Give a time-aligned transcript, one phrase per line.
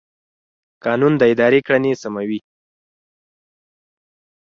[0.83, 2.39] قانون د ادارې کړنې سموي.